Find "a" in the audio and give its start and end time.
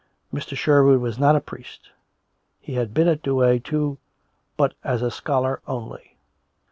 1.35-1.39, 5.03-5.11